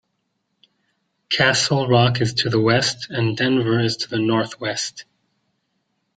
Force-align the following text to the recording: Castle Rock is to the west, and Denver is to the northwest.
Castle 1.29 1.87
Rock 1.87 2.21
is 2.21 2.33
to 2.33 2.49
the 2.49 2.59
west, 2.59 3.11
and 3.11 3.37
Denver 3.37 3.79
is 3.79 3.97
to 3.97 4.09
the 4.09 4.17
northwest. 4.17 5.05